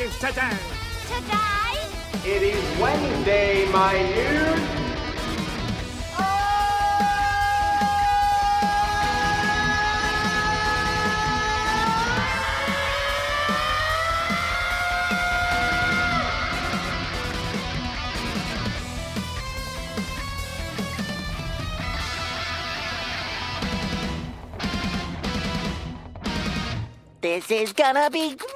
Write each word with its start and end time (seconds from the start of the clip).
is 0.00 0.18
today? 0.18 0.56
Today? 1.08 1.76
It 2.24 2.42
is 2.42 2.80
Wednesday, 2.80 3.70
my 3.70 3.98
dude. 4.14 4.80
This 27.20 27.50
is 27.50 27.72
gonna 27.74 28.08
be 28.10 28.34
great! 28.34 28.49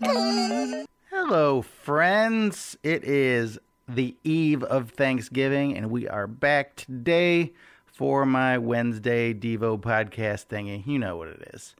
Hello, 0.00 1.60
friends. 1.60 2.78
It 2.84 3.02
is 3.02 3.58
the 3.88 4.14
eve 4.22 4.62
of 4.62 4.90
Thanksgiving, 4.90 5.76
and 5.76 5.90
we 5.90 6.06
are 6.06 6.28
back 6.28 6.76
today 6.76 7.52
for 7.84 8.24
my 8.24 8.58
Wednesday 8.58 9.34
Devo 9.34 9.80
podcast 9.80 10.46
thingy. 10.46 10.86
You 10.86 11.00
know 11.00 11.16
what 11.16 11.26
it 11.26 11.50
is. 11.52 11.74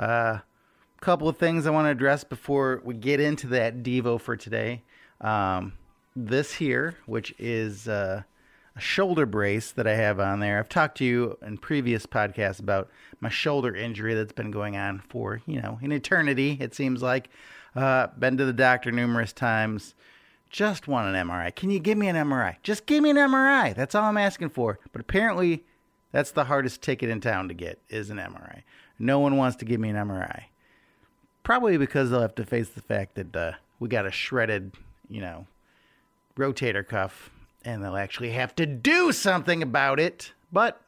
A 0.00 0.02
uh, 0.02 0.38
couple 1.00 1.28
of 1.28 1.36
things 1.36 1.64
I 1.64 1.70
want 1.70 1.86
to 1.86 1.90
address 1.90 2.24
before 2.24 2.82
we 2.84 2.94
get 2.94 3.20
into 3.20 3.46
that 3.48 3.84
Devo 3.84 4.20
for 4.20 4.36
today. 4.36 4.82
Um, 5.20 5.74
this 6.16 6.54
here, 6.54 6.96
which 7.06 7.32
is 7.38 7.86
uh, 7.86 8.22
a 8.74 8.80
shoulder 8.80 9.26
brace 9.26 9.70
that 9.70 9.86
I 9.86 9.94
have 9.94 10.18
on 10.18 10.40
there. 10.40 10.58
I've 10.58 10.68
talked 10.68 10.98
to 10.98 11.04
you 11.04 11.38
in 11.40 11.58
previous 11.58 12.04
podcasts 12.04 12.58
about 12.58 12.90
my 13.20 13.28
shoulder 13.28 13.76
injury 13.76 14.14
that's 14.14 14.32
been 14.32 14.50
going 14.50 14.76
on 14.76 14.98
for, 15.08 15.40
you 15.46 15.62
know, 15.62 15.78
an 15.82 15.92
eternity, 15.92 16.58
it 16.60 16.74
seems 16.74 17.00
like. 17.00 17.30
Uh, 17.74 18.08
been 18.18 18.36
to 18.36 18.44
the 18.44 18.52
doctor 18.52 18.90
numerous 18.90 19.32
times. 19.32 19.94
Just 20.50 20.88
want 20.88 21.14
an 21.14 21.28
MRI. 21.28 21.54
Can 21.54 21.70
you 21.70 21.78
give 21.78 21.96
me 21.96 22.08
an 22.08 22.16
MRI? 22.16 22.56
Just 22.62 22.86
give 22.86 23.02
me 23.02 23.10
an 23.10 23.16
MRI. 23.16 23.74
That's 23.74 23.94
all 23.94 24.04
I'm 24.04 24.16
asking 24.16 24.50
for. 24.50 24.80
But 24.92 25.00
apparently, 25.00 25.64
that's 26.10 26.32
the 26.32 26.44
hardest 26.44 26.82
ticket 26.82 27.08
in 27.08 27.20
town 27.20 27.48
to 27.48 27.54
get 27.54 27.78
is 27.88 28.10
an 28.10 28.16
MRI. 28.18 28.62
No 28.98 29.20
one 29.20 29.36
wants 29.36 29.56
to 29.58 29.64
give 29.64 29.80
me 29.80 29.90
an 29.90 29.96
MRI. 29.96 30.44
Probably 31.44 31.76
because 31.76 32.10
they'll 32.10 32.20
have 32.20 32.34
to 32.34 32.44
face 32.44 32.68
the 32.70 32.82
fact 32.82 33.14
that 33.14 33.36
uh, 33.36 33.52
we 33.78 33.88
got 33.88 34.06
a 34.06 34.10
shredded, 34.10 34.72
you 35.08 35.20
know, 35.20 35.46
rotator 36.36 36.86
cuff, 36.86 37.30
and 37.64 37.82
they'll 37.82 37.96
actually 37.96 38.30
have 38.30 38.54
to 38.56 38.66
do 38.66 39.12
something 39.12 39.62
about 39.62 40.00
it. 40.00 40.32
But 40.52 40.80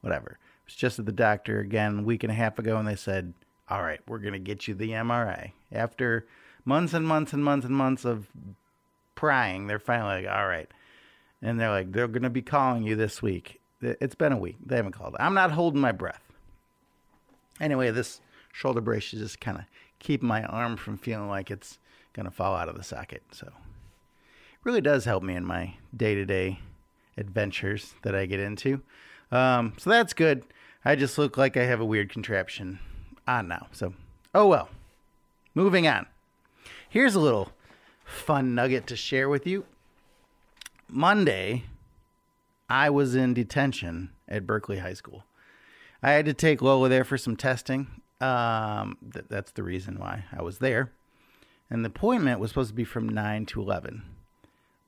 whatever. 0.00 0.38
I 0.40 0.44
was 0.66 0.74
just 0.74 0.98
at 0.98 1.06
the 1.06 1.12
doctor 1.12 1.60
again 1.60 2.00
a 2.00 2.02
week 2.02 2.22
and 2.22 2.30
a 2.30 2.34
half 2.34 2.58
ago, 2.58 2.76
and 2.76 2.86
they 2.86 2.96
said, 2.96 3.32
"All 3.70 3.82
right, 3.82 4.00
we're 4.06 4.18
gonna 4.18 4.38
get 4.38 4.68
you 4.68 4.74
the 4.74 4.92
MRI." 4.92 5.52
After 5.72 6.26
months 6.64 6.92
and 6.92 7.06
months 7.06 7.32
and 7.32 7.44
months 7.44 7.64
and 7.64 7.74
months 7.74 8.04
of 8.04 8.28
prying, 9.14 9.66
they're 9.66 9.78
finally 9.78 10.24
like, 10.24 10.34
"All 10.34 10.46
right," 10.46 10.70
and 11.40 11.58
they're 11.58 11.70
like, 11.70 11.92
"They're 11.92 12.08
gonna 12.08 12.30
be 12.30 12.42
calling 12.42 12.82
you 12.82 12.96
this 12.96 13.22
week." 13.22 13.60
It's 13.80 14.14
been 14.14 14.32
a 14.32 14.36
week. 14.36 14.56
They 14.64 14.76
haven't 14.76 14.92
called. 14.92 15.16
I'm 15.18 15.34
not 15.34 15.52
holding 15.52 15.80
my 15.80 15.92
breath. 15.92 16.22
Anyway, 17.60 17.90
this 17.90 18.20
shoulder 18.52 18.80
brace 18.80 19.04
should 19.04 19.20
just 19.20 19.40
kind 19.40 19.58
of 19.58 19.64
keep 19.98 20.22
my 20.22 20.42
arm 20.44 20.76
from 20.76 20.98
feeling 20.98 21.28
like 21.28 21.50
it's 21.50 21.78
gonna 22.12 22.30
fall 22.30 22.54
out 22.54 22.68
of 22.68 22.76
the 22.76 22.82
socket. 22.82 23.22
So, 23.32 23.46
it 23.46 24.64
really 24.64 24.80
does 24.80 25.04
help 25.04 25.22
me 25.22 25.34
in 25.34 25.44
my 25.46 25.76
day-to-day 25.96 26.58
adventures 27.16 27.94
that 28.02 28.14
I 28.14 28.26
get 28.26 28.40
into. 28.40 28.82
Um, 29.30 29.74
so 29.78 29.90
that's 29.90 30.12
good. 30.12 30.44
I 30.84 30.96
just 30.96 31.18
look 31.18 31.36
like 31.36 31.56
I 31.56 31.64
have 31.64 31.80
a 31.80 31.84
weird 31.84 32.10
contraption 32.10 32.80
on 33.30 33.48
now. 33.48 33.68
So, 33.72 33.94
oh 34.34 34.46
well. 34.46 34.68
Moving 35.54 35.86
on. 35.86 36.06
Here's 36.88 37.14
a 37.14 37.20
little 37.20 37.50
fun 38.04 38.54
nugget 38.54 38.86
to 38.88 38.96
share 38.96 39.28
with 39.28 39.46
you. 39.46 39.64
Monday, 40.88 41.64
I 42.68 42.90
was 42.90 43.14
in 43.14 43.34
detention 43.34 44.10
at 44.28 44.46
Berkeley 44.46 44.78
High 44.78 44.94
School. 44.94 45.24
I 46.02 46.12
had 46.12 46.24
to 46.26 46.34
take 46.34 46.62
Lola 46.62 46.88
there 46.88 47.04
for 47.04 47.18
some 47.18 47.36
testing. 47.36 47.88
Um, 48.20 48.96
th- 49.12 49.26
that's 49.28 49.52
the 49.52 49.62
reason 49.62 49.98
why 49.98 50.24
I 50.36 50.42
was 50.42 50.58
there. 50.58 50.92
And 51.68 51.84
the 51.84 51.88
appointment 51.88 52.40
was 52.40 52.50
supposed 52.50 52.70
to 52.70 52.74
be 52.74 52.84
from 52.84 53.08
9 53.08 53.46
to 53.46 53.60
11 53.60 54.02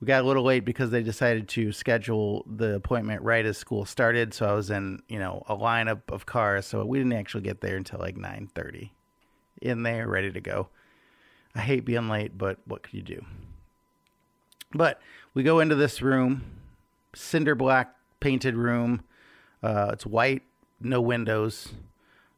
we 0.03 0.07
got 0.07 0.21
a 0.21 0.27
little 0.27 0.43
late 0.43 0.65
because 0.65 0.91
they 0.91 1.01
decided 1.01 1.47
to 1.47 1.71
schedule 1.71 2.43
the 2.45 2.75
appointment 2.75 3.21
right 3.21 3.45
as 3.45 3.57
school 3.57 3.85
started. 3.85 4.33
So 4.33 4.45
I 4.45 4.51
was 4.51 4.69
in, 4.69 5.01
you 5.07 5.17
know, 5.17 5.43
a 5.47 5.55
lineup 5.55 6.01
of 6.09 6.25
cars. 6.25 6.65
So 6.65 6.83
we 6.83 6.97
didn't 6.97 7.13
actually 7.13 7.43
get 7.43 7.61
there 7.61 7.77
until 7.77 7.99
like 7.99 8.17
9:30. 8.17 8.89
In 9.61 9.83
there, 9.83 10.05
ready 10.09 10.29
to 10.29 10.41
go. 10.41 10.67
I 11.55 11.61
hate 11.61 11.85
being 11.85 12.09
late, 12.09 12.37
but 12.37 12.57
what 12.65 12.83
could 12.83 12.95
you 12.95 13.01
do? 13.01 13.23
But 14.73 14.99
we 15.33 15.41
go 15.41 15.61
into 15.61 15.75
this 15.75 16.01
room, 16.01 16.43
cinder 17.15 17.55
black 17.55 17.95
painted 18.19 18.55
room. 18.55 19.05
Uh, 19.63 19.91
it's 19.93 20.05
white, 20.05 20.41
no 20.81 20.99
windows. 20.99 21.69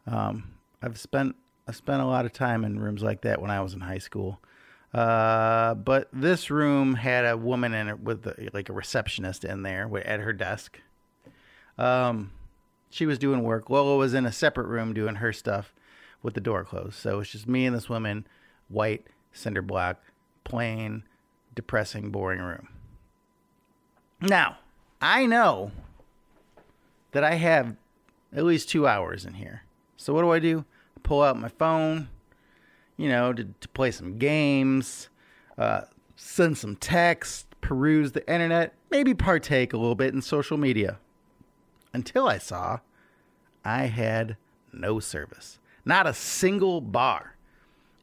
Um, 0.06 0.52
I've 0.84 1.00
spent 1.00 1.36
I 1.68 1.72
spent 1.72 2.04
a 2.04 2.06
lot 2.06 2.26
of 2.26 2.32
time 2.32 2.64
in 2.64 2.78
rooms 2.78 3.02
like 3.02 3.22
that 3.22 3.42
when 3.42 3.50
I 3.50 3.60
was 3.62 3.74
in 3.74 3.80
high 3.80 3.98
school. 3.98 4.40
Uh, 4.94 5.74
but 5.74 6.08
this 6.14 6.50
room 6.50 6.96
had 6.96 7.26
a 7.26 7.36
woman 7.36 7.74
in 7.74 7.90
it 7.90 8.00
with 8.00 8.24
the, 8.24 8.50
like 8.54 8.70
a 8.70 8.74
receptionist 8.74 9.44
in 9.44 9.64
there 9.64 9.90
at 10.06 10.20
her 10.22 10.34
desk. 10.34 10.80
Um, 11.78 12.32
she 12.90 13.06
was 13.06 13.20
doing 13.20 13.44
work. 13.44 13.70
Lola 13.70 13.98
was 13.98 14.14
in 14.14 14.26
a 14.26 14.32
separate 14.32 14.68
room 14.68 14.94
doing 14.94 15.16
her 15.16 15.34
stuff 15.34 15.74
with 16.24 16.34
the 16.34 16.42
door 16.42 16.64
closed. 16.64 16.96
So 16.96 17.20
it's 17.20 17.32
just 17.32 17.48
me 17.48 17.66
and 17.66 17.76
this 17.76 17.90
woman, 17.90 18.26
white, 18.70 19.06
cinder 19.34 19.62
block, 19.62 20.02
plain, 20.44 21.04
depressing, 21.54 22.10
boring 22.10 22.40
room. 22.40 22.70
Now, 24.22 24.58
I 25.02 25.26
know 25.26 25.72
that 27.12 27.24
I 27.24 27.36
have 27.36 27.76
at 28.34 28.44
least 28.44 28.70
two 28.70 28.88
hours 28.88 29.26
in 29.26 29.36
here. 29.36 29.64
So 29.98 30.14
what 30.14 30.22
do 30.22 30.32
I 30.32 30.40
do? 30.40 30.66
I 30.98 31.00
pull 31.04 31.22
out 31.22 31.38
my 31.38 31.50
phone, 31.50 32.10
you 32.98 33.10
know, 33.10 33.34
to, 33.34 33.46
to 33.60 33.68
play 33.70 33.92
some 33.92 34.18
games, 34.18 35.10
uh, 35.58 35.82
send 36.16 36.58
some 36.58 36.76
text, 36.76 37.48
peruse 37.62 38.12
the 38.12 38.28
internet, 38.32 38.74
maybe 38.90 39.14
partake 39.14 39.74
a 39.74 39.78
little 39.78 39.96
bit 39.96 40.14
in 40.14 40.22
social 40.22 40.58
media. 40.58 41.00
Until 41.94 42.28
I 42.28 42.38
saw 42.38 42.80
I 43.64 43.86
had 43.86 44.38
no 44.72 45.00
service, 45.00 45.60
not 45.86 46.08
a 46.08 46.14
single 46.14 46.82
bar. 46.82 47.36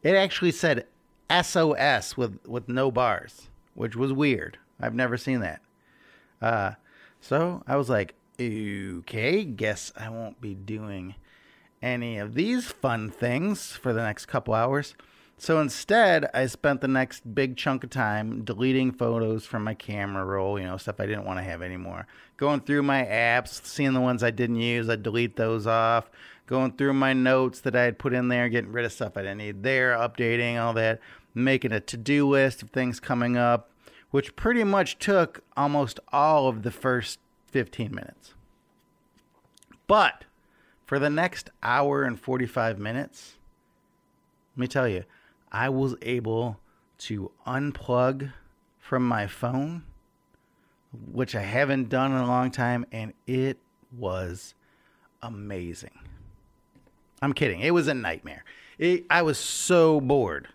It 0.02 0.14
actually 0.14 0.50
said 0.50 0.86
SOS 1.30 2.16
with, 2.16 2.38
with 2.46 2.68
no 2.68 2.90
bars, 2.90 3.48
which 3.74 3.94
was 3.94 4.12
weird. 4.12 4.58
I've 4.80 4.94
never 4.94 5.16
seen 5.16 5.40
that. 5.40 5.60
Uh, 6.40 6.72
so 7.20 7.62
I 7.66 7.76
was 7.76 7.88
like, 7.88 8.14
okay, 8.40 9.44
guess 9.44 9.92
I 9.96 10.08
won't 10.08 10.40
be 10.40 10.54
doing 10.54 11.14
any 11.82 12.18
of 12.18 12.34
these 12.34 12.70
fun 12.70 13.10
things 13.10 13.72
for 13.72 13.92
the 13.92 14.02
next 14.02 14.26
couple 14.26 14.54
hours. 14.54 14.94
So 15.42 15.60
instead, 15.60 16.30
I 16.32 16.46
spent 16.46 16.82
the 16.82 16.88
next 16.88 17.34
big 17.34 17.56
chunk 17.56 17.82
of 17.82 17.90
time 17.90 18.44
deleting 18.44 18.92
photos 18.92 19.44
from 19.44 19.64
my 19.64 19.74
camera 19.74 20.24
roll, 20.24 20.56
you 20.56 20.64
know, 20.64 20.76
stuff 20.76 21.00
I 21.00 21.06
didn't 21.06 21.24
want 21.24 21.40
to 21.40 21.42
have 21.42 21.62
anymore. 21.62 22.06
Going 22.36 22.60
through 22.60 22.84
my 22.84 23.02
apps, 23.04 23.64
seeing 23.64 23.92
the 23.92 24.00
ones 24.00 24.22
I 24.22 24.30
didn't 24.30 24.60
use, 24.60 24.88
I 24.88 24.94
delete 24.94 25.34
those 25.34 25.66
off. 25.66 26.10
Going 26.46 26.72
through 26.72 26.92
my 26.92 27.12
notes 27.12 27.60
that 27.62 27.74
I 27.74 27.82
had 27.82 27.98
put 27.98 28.12
in 28.12 28.28
there, 28.28 28.48
getting 28.48 28.70
rid 28.70 28.84
of 28.84 28.92
stuff 28.92 29.16
I 29.16 29.22
didn't 29.22 29.38
need 29.38 29.64
there, 29.64 29.96
updating 29.96 30.62
all 30.62 30.74
that, 30.74 31.00
making 31.34 31.72
a 31.72 31.80
to 31.80 31.96
do 31.96 32.28
list 32.28 32.62
of 32.62 32.70
things 32.70 33.00
coming 33.00 33.36
up, 33.36 33.70
which 34.12 34.36
pretty 34.36 34.62
much 34.62 34.98
took 34.98 35.42
almost 35.56 35.98
all 36.12 36.46
of 36.46 36.62
the 36.62 36.70
first 36.70 37.18
15 37.48 37.92
minutes. 37.92 38.34
But 39.88 40.24
for 40.84 40.98
the 40.98 41.10
next 41.10 41.50
hour 41.62 42.02
and 42.02 42.18
45 42.18 42.78
minutes, 42.78 43.34
let 44.56 44.60
me 44.60 44.66
tell 44.66 44.88
you, 44.88 45.04
I 45.50 45.68
was 45.68 45.94
able 46.02 46.58
to 46.98 47.30
unplug 47.46 48.32
from 48.78 49.06
my 49.06 49.26
phone, 49.26 49.84
which 51.10 51.34
I 51.34 51.42
haven't 51.42 51.88
done 51.88 52.12
in 52.12 52.18
a 52.18 52.26
long 52.26 52.50
time, 52.50 52.84
and 52.92 53.14
it 53.26 53.58
was 53.96 54.54
amazing. 55.22 55.98
I'm 57.22 57.32
kidding. 57.32 57.60
It 57.60 57.72
was 57.72 57.88
a 57.88 57.94
nightmare. 57.94 58.44
It, 58.78 59.04
I 59.08 59.22
was 59.22 59.38
so 59.38 60.00
bored. 60.00 60.48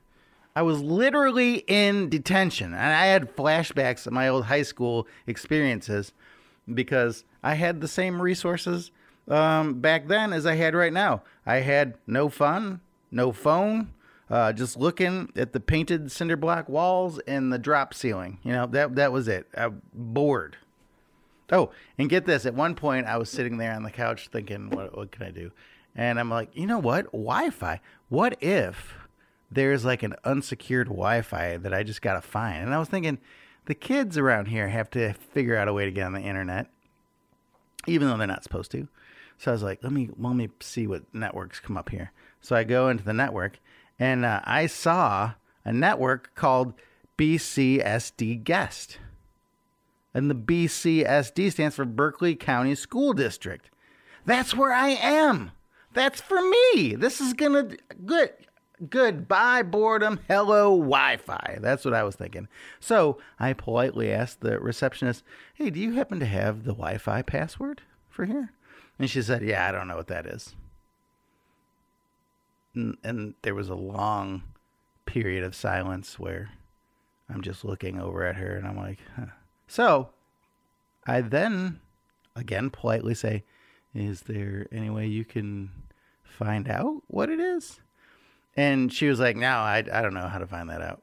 I 0.55 0.63
was 0.63 0.81
literally 0.81 1.63
in 1.67 2.09
detention, 2.09 2.73
and 2.73 2.93
I 2.93 3.05
had 3.05 3.35
flashbacks 3.35 4.07
of 4.07 4.13
my 4.13 4.27
old 4.27 4.45
high 4.45 4.63
school 4.63 5.07
experiences 5.27 6.13
because 6.71 7.23
I 7.43 7.53
had 7.53 7.79
the 7.79 7.87
same 7.87 8.21
resources 8.21 8.91
um, 9.27 9.79
back 9.81 10.07
then 10.07 10.33
as 10.33 10.45
I 10.45 10.55
had 10.55 10.75
right 10.75 10.93
now. 10.93 11.23
I 11.45 11.57
had 11.57 11.97
no 12.05 12.29
fun, 12.29 12.81
no 13.11 13.31
phone, 13.31 13.93
uh, 14.29 14.53
just 14.53 14.77
looking 14.77 15.31
at 15.35 15.53
the 15.53 15.59
painted 15.59 16.11
cinder 16.11 16.37
block 16.37 16.67
walls 16.67 17.19
and 17.27 17.51
the 17.51 17.59
drop 17.59 17.93
ceiling. 17.93 18.39
You 18.43 18.53
know, 18.53 18.65
that 18.67 18.95
that 18.95 19.11
was 19.11 19.27
it. 19.27 19.47
I 19.55 19.69
bored. 19.93 20.57
Oh, 21.51 21.71
and 21.97 22.09
get 22.09 22.25
this. 22.25 22.45
At 22.45 22.53
one 22.53 22.75
point, 22.75 23.07
I 23.07 23.17
was 23.17 23.29
sitting 23.29 23.57
there 23.57 23.73
on 23.73 23.83
the 23.83 23.91
couch 23.91 24.27
thinking, 24.31 24.69
what, 24.69 24.97
what 24.97 25.11
can 25.11 25.23
I 25.23 25.31
do? 25.31 25.51
And 25.95 26.19
I'm 26.19 26.29
like, 26.29 26.49
you 26.53 26.67
know 26.67 26.79
what? 26.79 27.05
Wi 27.05 27.49
Fi. 27.49 27.79
What 28.09 28.41
if 28.43 28.95
there's 29.51 29.85
like 29.85 30.03
an 30.03 30.15
unsecured 30.23 30.87
Wi-Fi 30.87 31.57
that 31.57 31.73
I 31.73 31.83
just 31.83 32.01
gotta 32.01 32.21
find. 32.21 32.63
And 32.63 32.73
I 32.73 32.79
was 32.79 32.89
thinking, 32.89 33.19
the 33.65 33.75
kids 33.75 34.17
around 34.17 34.47
here 34.47 34.67
have 34.67 34.89
to 34.91 35.13
figure 35.13 35.55
out 35.55 35.67
a 35.67 35.73
way 35.73 35.85
to 35.85 35.91
get 35.91 36.05
on 36.05 36.13
the 36.13 36.21
internet, 36.21 36.67
even 37.85 38.07
though 38.07 38.17
they're 38.17 38.27
not 38.27 38.43
supposed 38.43 38.71
to. 38.71 38.87
So 39.37 39.51
I 39.51 39.53
was 39.53 39.63
like, 39.63 39.83
let 39.83 39.91
me 39.91 40.09
let 40.17 40.35
me 40.35 40.49
see 40.59 40.87
what 40.87 41.13
networks 41.13 41.59
come 41.59 41.77
up 41.77 41.89
here. 41.89 42.11
So 42.41 42.55
I 42.55 42.63
go 42.63 42.89
into 42.89 43.03
the 43.03 43.13
network, 43.13 43.59
and 43.99 44.25
uh, 44.25 44.41
I 44.43 44.67
saw 44.67 45.33
a 45.63 45.71
network 45.71 46.33
called 46.35 46.73
BCSD 47.17 48.43
Guest, 48.43 48.97
and 50.13 50.29
the 50.29 50.35
BCSD 50.35 51.51
stands 51.51 51.75
for 51.75 51.85
Berkeley 51.85 52.35
County 52.35 52.75
School 52.75 53.13
District. 53.13 53.69
That's 54.25 54.55
where 54.55 54.73
I 54.73 54.89
am. 54.89 55.51
That's 55.93 56.19
for 56.19 56.41
me. 56.41 56.95
This 56.95 57.21
is 57.21 57.33
gonna 57.33 57.69
good. 58.05 58.31
Goodbye, 58.89 59.63
boredom. 59.63 60.19
Hello, 60.27 60.77
Wi 60.77 61.17
Fi. 61.17 61.57
That's 61.61 61.83
what 61.83 61.95
I 61.95 62.03
was 62.03 62.15
thinking. 62.15 62.47
So 62.79 63.17
I 63.39 63.53
politely 63.53 64.11
asked 64.11 64.41
the 64.41 64.59
receptionist, 64.59 65.23
Hey, 65.55 65.71
do 65.71 65.79
you 65.79 65.93
happen 65.93 66.19
to 66.19 66.27
have 66.27 66.63
the 66.63 66.73
Wi 66.73 66.99
Fi 66.99 67.23
password 67.23 67.81
for 68.07 68.25
here? 68.25 68.51
And 68.99 69.09
she 69.09 69.21
said, 69.21 69.43
Yeah, 69.43 69.67
I 69.67 69.71
don't 69.71 69.87
know 69.87 69.97
what 69.97 70.07
that 70.07 70.25
is. 70.25 70.55
And, 72.73 72.97
and 73.03 73.33
there 73.41 73.55
was 73.55 73.69
a 73.69 73.75
long 73.75 74.43
period 75.05 75.43
of 75.43 75.55
silence 75.55 76.19
where 76.19 76.51
I'm 77.29 77.41
just 77.41 77.65
looking 77.65 77.99
over 77.99 78.23
at 78.25 78.35
her 78.35 78.55
and 78.55 78.67
I'm 78.67 78.77
like, 78.77 78.99
huh. 79.15 79.27
So 79.67 80.09
I 81.05 81.21
then 81.21 81.79
again 82.35 82.69
politely 82.69 83.13
say, 83.13 83.43
Is 83.93 84.21
there 84.21 84.67
any 84.71 84.89
way 84.89 85.07
you 85.07 85.25
can 85.25 85.71
find 86.23 86.69
out 86.69 87.03
what 87.07 87.29
it 87.29 87.39
is? 87.39 87.79
And 88.55 88.91
she 88.91 89.07
was 89.07 89.19
like, 89.19 89.35
No, 89.35 89.49
I, 89.49 89.83
I 89.91 90.01
don't 90.01 90.13
know 90.13 90.27
how 90.27 90.39
to 90.39 90.47
find 90.47 90.69
that 90.69 90.81
out. 90.81 91.01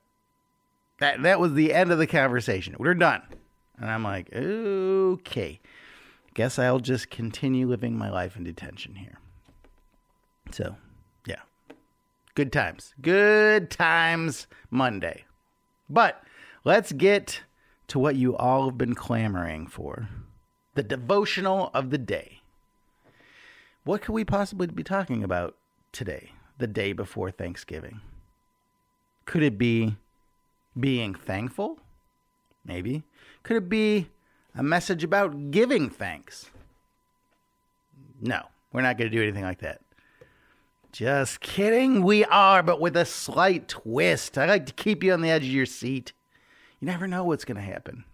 That, 0.99 1.23
that 1.23 1.41
was 1.41 1.55
the 1.55 1.75
end 1.75 1.93
of 1.93 1.99
the 1.99 2.07
conversation. 2.07 2.77
We're 2.79 2.95
done. 2.95 3.23
And 3.79 3.91
I'm 3.91 4.05
like, 4.05 4.33
Okay. 4.35 5.61
Guess 6.35 6.59
I'll 6.59 6.81
just 6.81 7.11
continue 7.11 7.67
living 7.67 7.97
my 7.97 8.11
life 8.11 8.37
in 8.37 8.45
detention 8.45 8.97
here. 8.97 9.19
So, 10.51 10.77
yeah. 11.27 11.41
Good 12.35 12.53
times. 12.53 12.93
Good 13.01 13.71
times 13.71 14.49
Monday. 14.69 15.25
But 15.89 16.23
let's 16.65 16.93
get 16.93 17.43
to 17.89 17.99
what 17.99 18.17
you 18.17 18.37
all 18.37 18.67
have 18.67 18.79
been 18.79 18.95
clamoring 18.95 19.69
for 19.69 20.09
the 20.75 20.83
devotional 20.83 21.71
of 21.73 21.91
the 21.91 21.99
day. 21.99 22.41
What 23.85 24.03
could 24.03 24.13
we 24.13 24.25
possibly 24.25 24.67
be 24.67 24.83
talking 24.83 25.23
about 25.23 25.57
today, 25.93 26.33
the 26.59 26.67
day 26.67 26.93
before 26.93 27.31
Thanksgiving? 27.31 28.01
Could 29.27 29.43
it 29.43 29.57
be 29.57 29.97
being 30.79 31.15
thankful? 31.15 31.79
Maybe. 32.65 33.05
Could 33.43 33.59
it 33.59 33.69
be 33.69 34.09
a 34.55 34.63
message 34.63 35.05
about 35.05 35.51
giving 35.51 35.91
thanks? 35.91 36.51
No, 38.21 38.43
we're 38.73 38.83
not 38.83 38.99
going 38.99 39.11
to 39.11 39.17
do 39.17 39.23
anything 39.23 39.45
like 39.45 39.61
that. 39.61 39.81
Just 40.93 41.41
kidding. 41.41 42.03
We 42.03 42.25
are, 42.25 42.63
but 42.63 42.81
with 42.81 42.97
a 42.97 43.05
slight 43.05 43.67
twist. 43.67 44.39
I 44.39 44.47
like 44.47 44.67
to 44.67 44.73
keep 44.73 45.03
you 45.03 45.13
on 45.13 45.23
the 45.23 45.31
edge 45.31 45.43
of 45.43 45.51
your 45.51 45.67
seat. 45.67 46.13
You 46.81 46.87
never 46.87 47.09
know 47.09 47.25
what's 47.25 47.45
going 47.45 47.57
to 47.57 47.63
happen. 47.63 48.05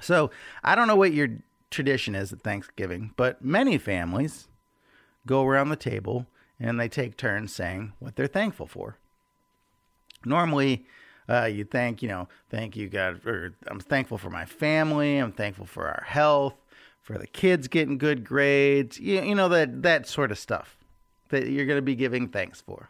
So, 0.00 0.30
I 0.64 0.74
don't 0.74 0.86
know 0.88 0.96
what 0.96 1.12
your 1.12 1.28
tradition 1.70 2.14
is 2.14 2.32
at 2.32 2.40
Thanksgiving, 2.40 3.12
but 3.16 3.44
many 3.44 3.76
families 3.76 4.48
go 5.26 5.44
around 5.44 5.68
the 5.68 5.76
table 5.76 6.26
and 6.58 6.80
they 6.80 6.88
take 6.88 7.16
turns 7.16 7.54
saying 7.54 7.92
what 7.98 8.16
they're 8.16 8.26
thankful 8.26 8.66
for. 8.66 8.96
Normally, 10.24 10.86
uh, 11.28 11.44
you 11.44 11.64
thank, 11.64 12.02
you 12.02 12.08
know, 12.08 12.28
thank 12.48 12.76
you, 12.76 12.88
God, 12.88 13.24
or 13.26 13.54
I'm 13.66 13.80
thankful 13.80 14.18
for 14.18 14.30
my 14.30 14.44
family. 14.44 15.18
I'm 15.18 15.32
thankful 15.32 15.66
for 15.66 15.86
our 15.86 16.04
health, 16.06 16.54
for 17.02 17.18
the 17.18 17.26
kids 17.26 17.68
getting 17.68 17.98
good 17.98 18.24
grades, 18.24 18.98
you, 18.98 19.22
you 19.22 19.34
know, 19.34 19.48
that, 19.48 19.82
that 19.82 20.06
sort 20.06 20.30
of 20.30 20.38
stuff 20.38 20.76
that 21.28 21.48
you're 21.48 21.66
going 21.66 21.78
to 21.78 21.82
be 21.82 21.94
giving 21.94 22.28
thanks 22.28 22.60
for. 22.60 22.88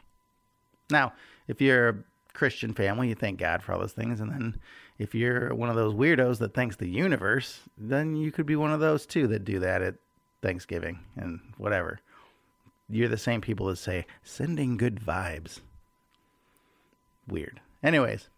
Now, 0.91 1.13
if 1.47 1.61
you're 1.61 1.89
a 1.89 1.97
Christian 2.33 2.73
family, 2.73 3.09
you 3.09 3.15
thank 3.15 3.39
God 3.39 3.63
for 3.63 3.73
all 3.73 3.81
those 3.81 3.93
things. 3.93 4.21
And 4.21 4.31
then 4.31 4.61
if 4.99 5.15
you're 5.15 5.55
one 5.55 5.69
of 5.69 5.77
those 5.77 5.95
weirdos 5.95 6.39
that 6.39 6.55
thanks 6.55 6.77
the 6.77 6.89
universe, 6.89 7.61
then 7.79 8.17
you 8.17 8.33
could 8.33 8.47
be 8.47 8.57
one 8.57 8.73
of 8.73 8.81
those 8.81 9.07
too 9.07 9.27
that 9.29 9.45
do 9.45 9.59
that 9.61 9.83
at 9.83 9.95
Thanksgiving 10.43 11.01
and 11.17 11.41
whatever. 11.59 12.01
You're 12.89 13.09
the 13.09 13.17
same 13.17 13.41
people 13.41 13.67
that 13.67 13.77
say, 13.77 14.07
sending 14.25 14.77
good 14.77 14.97
vibes. 14.97 15.61
Weird. 17.29 17.61
Anyways, 17.83 18.29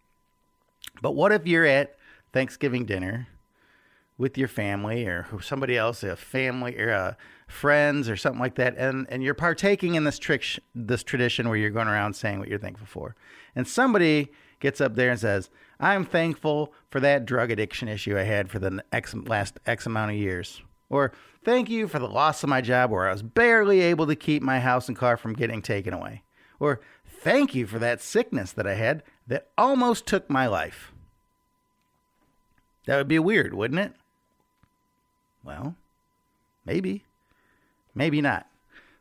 but 1.00 1.12
what 1.12 1.32
if 1.32 1.46
you're 1.46 1.66
at 1.66 1.96
Thanksgiving 2.32 2.84
dinner 2.86 3.28
with 4.18 4.38
your 4.38 4.48
family 4.48 5.04
or 5.04 5.26
somebody 5.42 5.76
else, 5.76 6.02
a 6.02 6.14
family 6.16 6.78
or 6.78 6.92
uh, 6.92 7.14
friends 7.48 8.08
or 8.08 8.16
something 8.16 8.40
like 8.40 8.54
that, 8.54 8.76
and, 8.76 9.06
and 9.10 9.22
you're 9.22 9.34
partaking 9.34 9.94
in 9.94 10.04
this 10.04 10.18
trick, 10.18 10.44
this 10.74 11.02
tradition 11.02 11.48
where 11.48 11.58
you're 11.58 11.70
going 11.70 11.88
around 11.88 12.14
saying 12.14 12.38
what 12.38 12.48
you're 12.48 12.58
thankful 12.58 12.86
for, 12.86 13.16
and 13.56 13.66
somebody 13.66 14.30
gets 14.60 14.80
up 14.80 14.94
there 14.94 15.10
and 15.10 15.18
says, 15.18 15.50
"I'm 15.80 16.04
thankful 16.04 16.72
for 16.90 17.00
that 17.00 17.26
drug 17.26 17.50
addiction 17.50 17.88
issue 17.88 18.16
I 18.16 18.22
had 18.22 18.48
for 18.48 18.58
the 18.58 18.84
X, 18.92 19.14
last 19.14 19.58
X 19.66 19.86
amount 19.86 20.12
of 20.12 20.16
years," 20.16 20.62
or 20.88 21.12
"Thank 21.44 21.68
you 21.68 21.88
for 21.88 21.98
the 21.98 22.08
loss 22.08 22.42
of 22.44 22.48
my 22.48 22.60
job 22.60 22.90
where 22.90 23.08
I 23.08 23.12
was 23.12 23.22
barely 23.22 23.80
able 23.80 24.06
to 24.06 24.14
keep 24.14 24.42
my 24.42 24.60
house 24.60 24.86
and 24.86 24.96
car 24.96 25.16
from 25.16 25.32
getting 25.32 25.62
taken 25.62 25.92
away," 25.92 26.22
or 26.60 26.80
"Thank 27.04 27.54
you 27.54 27.66
for 27.66 27.80
that 27.80 28.00
sickness 28.00 28.52
that 28.52 28.66
I 28.66 28.74
had 28.74 29.02
that 29.26 29.48
almost 29.56 30.06
took 30.06 30.28
my 30.28 30.46
life." 30.46 30.92
That 32.86 32.96
would 32.96 33.08
be 33.08 33.19
weird, 33.19 33.54
wouldn't 33.54 33.80
it? 33.80 33.92
Well, 35.44 35.76
maybe. 36.64 37.04
Maybe 37.94 38.20
not. 38.20 38.46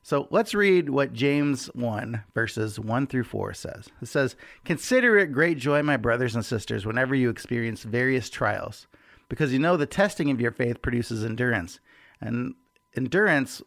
So 0.03 0.27
let's 0.31 0.56
read 0.56 0.89
what 0.89 1.13
James 1.13 1.68
1, 1.68 2.23
verses 2.33 2.79
1 2.79 3.07
through 3.07 3.23
4 3.23 3.53
says. 3.53 3.89
It 4.01 4.07
says, 4.07 4.35
Consider 4.65 5.18
it 5.18 5.31
great 5.31 5.57
joy, 5.59 5.83
my 5.83 5.97
brothers 5.97 6.35
and 6.35 6.44
sisters, 6.44 6.85
whenever 6.85 7.13
you 7.13 7.29
experience 7.29 7.83
various 7.83 8.29
trials, 8.29 8.88
because 9.29 9.53
you 9.53 9.59
know 9.59 9.77
the 9.77 9.85
testing 9.85 10.31
of 10.31 10.41
your 10.41 10.51
faith 10.51 10.81
produces 10.81 11.23
endurance. 11.23 11.80
And 12.19 12.56
endurance, 12.97 13.61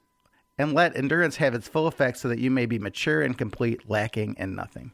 and 0.59 0.75
let 0.75 0.97
endurance 0.97 1.37
have 1.37 1.55
its 1.55 1.69
full 1.69 1.87
effect 1.87 2.19
so 2.19 2.29
that 2.29 2.41
you 2.41 2.51
may 2.51 2.67
be 2.67 2.81
mature 2.81 3.23
and 3.23 3.39
complete, 3.39 3.89
lacking 3.89 4.35
in 4.37 4.57
nothing. 4.57 4.93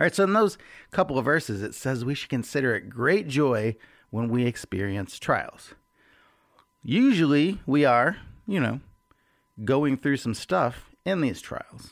All 0.00 0.04
right, 0.04 0.14
so 0.14 0.24
in 0.24 0.32
those 0.32 0.56
couple 0.92 1.18
of 1.18 1.26
verses, 1.26 1.62
it 1.62 1.74
says 1.74 2.06
we 2.06 2.14
should 2.14 2.30
consider 2.30 2.74
it 2.74 2.88
great 2.88 3.28
joy 3.28 3.76
when 4.08 4.30
we 4.30 4.46
experience 4.46 5.18
trials. 5.18 5.74
Usually 6.82 7.60
we 7.66 7.84
are, 7.84 8.16
you 8.46 8.60
know, 8.60 8.80
going 9.62 9.98
through 9.98 10.16
some 10.16 10.32
stuff 10.32 10.88
in 11.04 11.20
these 11.20 11.42
trials. 11.42 11.90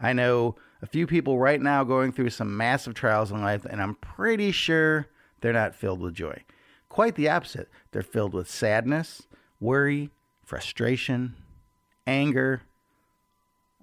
I 0.00 0.12
know 0.12 0.56
a 0.82 0.86
few 0.86 1.06
people 1.06 1.38
right 1.38 1.60
now 1.60 1.84
going 1.84 2.10
through 2.10 2.30
some 2.30 2.56
massive 2.56 2.94
trials 2.94 3.30
in 3.30 3.40
life, 3.40 3.64
and 3.64 3.80
I'm 3.80 3.94
pretty 3.94 4.50
sure 4.50 5.06
they're 5.42 5.52
not 5.52 5.76
filled 5.76 6.00
with 6.00 6.14
joy. 6.14 6.42
Quite 6.88 7.14
the 7.14 7.28
opposite. 7.28 7.68
They're 7.92 8.02
filled 8.02 8.34
with 8.34 8.50
sadness, 8.50 9.22
worry, 9.60 10.10
frustration, 10.44 11.36
anger, 12.04 12.62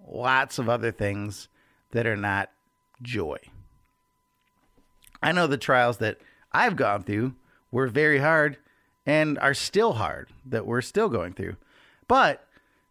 lots 0.06 0.60
of 0.60 0.68
other 0.68 0.92
things 0.92 1.48
that 1.92 2.06
are 2.06 2.18
not 2.18 2.50
joy. 3.02 3.38
I 5.22 5.32
know 5.32 5.48
the 5.48 5.58
trials 5.58 5.98
that 5.98 6.20
I've 6.52 6.76
gone 6.76 7.04
through 7.04 7.36
were 7.72 7.88
very 7.88 8.20
hard 8.20 8.58
and 9.06 9.40
are 9.40 9.54
still 9.54 9.94
hard 9.94 10.30
that 10.46 10.66
we're 10.66 10.82
still 10.82 11.10
going 11.10 11.34
through. 11.34 11.56
But 12.08 12.48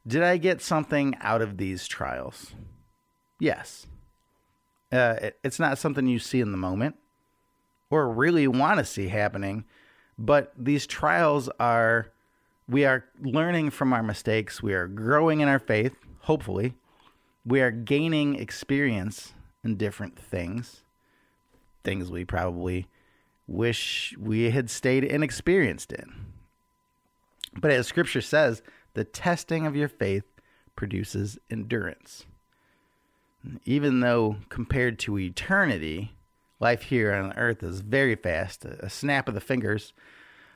did 0.06 0.22
I 0.22 0.36
get 0.36 0.60
something 0.60 1.14
out 1.20 1.42
of 1.42 1.56
these 1.56 1.86
trials? 1.86 2.54
Yes. 3.38 3.86
Uh, 4.92 5.16
it, 5.20 5.38
it's 5.42 5.58
not 5.58 5.78
something 5.78 6.06
you 6.06 6.18
see 6.18 6.40
in 6.40 6.52
the 6.52 6.58
moment 6.58 6.96
or 7.90 8.08
really 8.08 8.48
want 8.48 8.78
to 8.78 8.84
see 8.84 9.08
happening, 9.08 9.64
but 10.18 10.52
these 10.56 10.86
trials 10.86 11.48
are, 11.60 12.12
we 12.68 12.84
are 12.84 13.04
learning 13.20 13.70
from 13.70 13.92
our 13.92 14.02
mistakes. 14.02 14.62
We 14.62 14.75
are 14.75 14.86
growing 14.86 15.40
in 15.40 15.48
our 15.48 15.58
faith, 15.58 15.94
hopefully. 16.20 16.75
We 17.44 17.60
are 17.60 17.70
gaining 17.70 18.36
experience 18.36 19.34
in 19.66 19.76
different 19.76 20.18
things, 20.18 20.82
things 21.85 22.11
we 22.11 22.25
probably 22.25 22.87
wish 23.46 24.14
we 24.18 24.50
had 24.50 24.70
stayed 24.70 25.04
inexperienced 25.04 25.92
in. 25.92 26.26
But 27.58 27.70
as 27.73 27.87
scripture 27.87 28.20
says, 28.20 28.62
the 28.94 29.04
testing 29.04 29.66
of 29.66 29.76
your 29.76 29.88
faith 29.88 30.25
produces 30.76 31.38
endurance. 31.50 32.25
Even 33.64 34.00
though 34.00 34.37
compared 34.49 34.99
to 35.00 35.18
eternity, 35.18 36.12
life 36.61 36.82
here 36.82 37.12
on 37.12 37.32
earth 37.37 37.62
is 37.62 37.80
very 37.80 38.14
fast, 38.14 38.64
a 38.64 38.88
snap 38.88 39.28
of 39.28 39.35
the 39.35 39.40
fingers. 39.40 39.92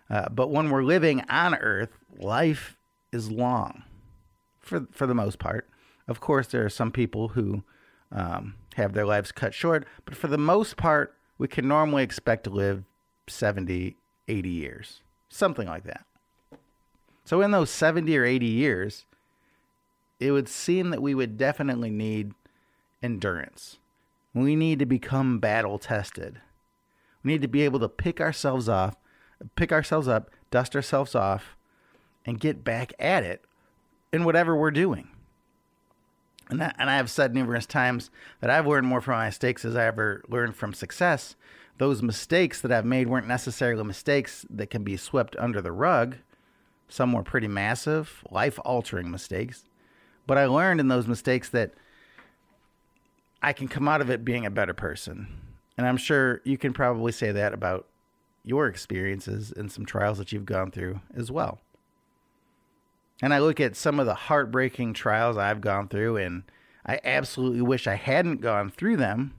Uh, 0.09 0.29
but 0.29 0.51
when 0.51 0.71
we're 0.71 0.83
living 0.83 1.23
on 1.29 1.55
earth, 1.55 1.91
life 2.17 2.77
is 3.13 3.31
long 3.31 3.83
for, 4.61 4.87
for 4.91 5.07
the 5.07 5.15
most 5.15 5.39
part. 5.39 5.69
Of 6.09 6.21
course, 6.21 6.49
there 6.49 6.65
are 6.65 6.71
some 6.71 6.91
people 6.91 7.29
who 7.29 7.63
um, 8.13 8.55
have 8.75 8.93
their 8.93 9.07
lives 9.07 9.33
cut 9.33 9.55
short. 9.55 9.87
But 10.05 10.17
for 10.17 10.29
the 10.29 10.39
most 10.39 10.77
part, 10.77 11.15
we 11.39 11.49
can 11.49 11.67
normally 11.67 12.03
expect 12.03 12.45
to 12.45 12.51
live 12.51 12.85
70, 13.29 13.97
80 14.29 14.49
years, 14.49 15.03
something 15.29 15.67
like 15.67 15.85
that. 15.85 16.05
So, 17.25 17.41
in 17.43 17.51
those 17.51 17.71
70 17.71 18.17
or 18.17 18.25
80 18.25 18.47
years, 18.47 19.07
it 20.19 20.33
would 20.33 20.49
seem 20.49 20.91
that 20.91 21.03
we 21.03 21.15
would 21.15 21.39
definitely 21.39 21.91
need 21.91 22.35
endurance. 23.03 23.79
We 24.35 24.55
need 24.57 24.79
to 24.81 24.87
become 24.87 25.39
battle 25.39 25.79
tested. 25.79 26.41
We 27.23 27.33
need 27.33 27.43
to 27.43 27.49
be 27.49 27.63
able 27.63 27.81
to 27.81 27.89
pick 27.89 28.21
ourselves 28.21 28.69
off, 28.69 28.97
pick 29.57 29.73
ourselves 29.73 30.09
up, 30.09 30.31
dust 30.51 30.75
ourselves 30.77 31.15
off, 31.15 31.57
and 32.25 32.41
get 32.41 32.65
back 32.65 32.93
at 32.99 33.25
it 33.25 33.45
in 34.13 34.25
whatever 34.25 34.57
we're 34.57 34.71
doing. 34.71 35.09
And, 36.51 36.61
that, 36.61 36.75
and 36.79 36.91
I 36.91 36.97
have 36.97 37.11
said 37.11 37.33
numerous 37.33 37.65
times 37.65 38.11
that 38.41 38.51
I've 38.51 38.67
learned 38.67 38.87
more 38.87 39.01
from 39.01 39.15
my 39.15 39.27
mistakes 39.27 39.65
as 39.65 39.77
I 39.77 39.87
ever 39.87 40.23
learned 40.29 40.57
from 40.57 40.75
success. 40.75 41.37
Those 41.79 42.03
mistakes 42.03 42.61
that 42.61 42.73
I've 42.73 42.85
made 42.85 43.09
weren't 43.09 43.29
necessarily 43.29 43.85
mistakes 43.85 44.45
that 44.51 44.69
can 44.69 44.83
be 44.83 44.97
swept 44.97 45.37
under 45.37 45.63
the 45.63 45.73
rug. 45.73 46.17
Some 46.89 47.13
were 47.13 47.23
pretty 47.23 47.49
massive, 47.49 48.25
life 48.31 48.59
altering 48.65 49.11
mistakes. 49.11 49.65
But 50.27 50.39
I 50.39 50.47
learned 50.47 50.81
in 50.81 50.89
those 50.89 51.07
mistakes 51.07 51.49
that 51.51 51.73
I 53.43 53.53
can 53.53 53.69
come 53.69 53.89
out 53.89 54.01
of 54.01 54.11
it 54.11 54.25
being 54.25 54.45
a 54.45 54.51
better 54.51 54.75
person. 54.75 55.29
And 55.79 55.87
I'm 55.87 55.97
sure 55.97 56.43
you 56.45 56.59
can 56.59 56.73
probably 56.73 57.13
say 57.13 57.33
that 57.33 57.55
about 57.55 57.87
your 58.45 58.67
experiences 58.67 59.53
and 59.57 59.71
some 59.71 59.87
trials 59.87 60.19
that 60.19 60.33
you've 60.33 60.45
gone 60.45 60.71
through 60.71 61.01
as 61.15 61.31
well. 61.31 61.61
And 63.23 63.35
I 63.35 63.39
look 63.39 63.61
at 63.61 63.77
some 63.77 64.01
of 64.01 64.07
the 64.07 64.15
heartbreaking 64.15 64.95
trials 64.95 65.37
I've 65.37 65.61
gone 65.61 65.89
through, 65.89 66.17
and 66.17 66.45
I 66.87 67.01
absolutely 67.05 67.61
wish 67.61 67.87
I 67.87 67.97
hadn't 67.97 68.41
gone 68.41 68.71
through 68.71 68.97
them. 68.97 69.35